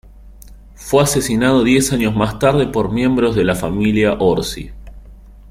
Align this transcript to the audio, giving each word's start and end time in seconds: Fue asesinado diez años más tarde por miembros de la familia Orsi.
Fue 0.73 1.03
asesinado 1.03 1.63
diez 1.63 1.93
años 1.93 2.15
más 2.15 2.39
tarde 2.39 2.65
por 2.65 2.91
miembros 2.91 3.35
de 3.35 3.43
la 3.45 3.53
familia 3.53 4.13
Orsi. 4.19 4.71